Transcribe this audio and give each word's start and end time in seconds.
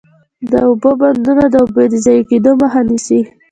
د 0.51 0.51
اوبو 0.67 0.91
بندونه 1.01 1.43
د 1.49 1.55
اوبو 1.63 1.83
د 1.91 1.95
ضایع 2.05 2.23
کیدو 2.29 2.51
مخه 2.61 2.79
نیسي. 2.87 3.21